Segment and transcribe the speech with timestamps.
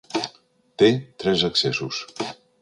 [0.81, 0.89] Té
[1.25, 2.01] tres accessos.